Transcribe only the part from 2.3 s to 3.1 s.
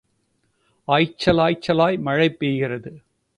பெய்கிறது.